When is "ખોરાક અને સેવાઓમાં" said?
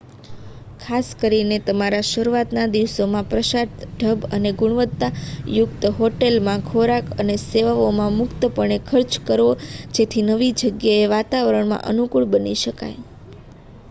6.67-8.17